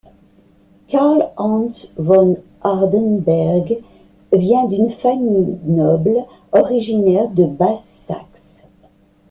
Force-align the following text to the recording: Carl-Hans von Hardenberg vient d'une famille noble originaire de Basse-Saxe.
Carl-Hans 0.89 1.93
von 1.95 2.37
Hardenberg 2.63 3.83
vient 4.33 4.65
d'une 4.67 4.89
famille 4.89 5.59
noble 5.63 6.25
originaire 6.53 7.29
de 7.29 7.45
Basse-Saxe. 7.45 8.63